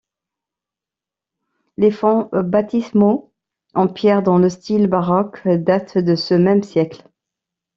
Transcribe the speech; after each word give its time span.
Les 1.77 1.91
fonts 1.91 2.27
baptismaux 2.33 3.31
en 3.75 3.87
pierre 3.87 4.23
dans 4.23 4.39
le 4.39 4.49
style 4.49 4.87
baroque 4.87 5.47
datent 5.47 5.99
de 5.99 6.15
ce 6.15 6.33
même 6.33 6.63
siècle. 6.63 7.07